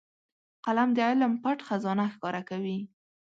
[0.65, 2.77] قلم د علم پټ خزانه ښکاره کوي